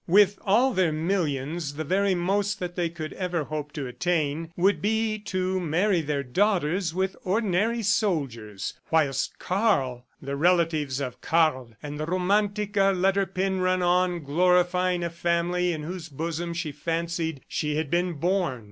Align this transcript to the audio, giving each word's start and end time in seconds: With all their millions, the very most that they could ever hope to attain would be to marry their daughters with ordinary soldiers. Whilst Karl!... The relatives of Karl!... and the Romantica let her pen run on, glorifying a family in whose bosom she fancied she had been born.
With 0.07 0.39
all 0.41 0.73
their 0.73 0.91
millions, 0.91 1.75
the 1.75 1.83
very 1.83 2.15
most 2.15 2.57
that 2.59 2.75
they 2.75 2.89
could 2.89 3.13
ever 3.13 3.43
hope 3.43 3.71
to 3.73 3.85
attain 3.85 4.51
would 4.57 4.81
be 4.81 5.19
to 5.25 5.59
marry 5.59 6.01
their 6.01 6.23
daughters 6.23 6.91
with 6.91 7.15
ordinary 7.23 7.83
soldiers. 7.83 8.73
Whilst 8.89 9.37
Karl!... 9.37 10.07
The 10.19 10.35
relatives 10.35 10.99
of 11.01 11.21
Karl!... 11.21 11.73
and 11.83 11.99
the 11.99 12.07
Romantica 12.07 12.99
let 12.99 13.15
her 13.15 13.27
pen 13.27 13.59
run 13.59 13.83
on, 13.83 14.23
glorifying 14.23 15.03
a 15.03 15.11
family 15.11 15.71
in 15.71 15.83
whose 15.83 16.09
bosom 16.09 16.55
she 16.55 16.71
fancied 16.71 17.41
she 17.47 17.75
had 17.75 17.91
been 17.91 18.13
born. 18.13 18.59